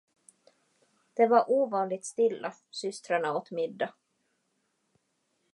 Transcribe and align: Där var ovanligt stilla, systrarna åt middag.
Där 1.13 1.27
var 1.27 1.51
ovanligt 1.51 2.05
stilla, 2.05 2.53
systrarna 2.71 3.37
åt 3.37 3.51
middag. 3.51 3.93